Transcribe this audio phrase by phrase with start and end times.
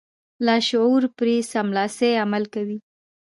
[0.45, 2.77] لاشعور پرې سملاسي عمل کوي.